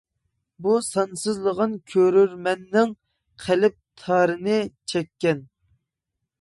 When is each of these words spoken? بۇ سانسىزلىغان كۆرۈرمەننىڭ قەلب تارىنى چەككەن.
بۇ 0.67 0.71
سانسىزلىغان 0.85 1.75
كۆرۈرمەننىڭ 1.93 2.95
قەلب 3.45 3.79
تارىنى 4.05 4.59
چەككەن. 4.95 5.49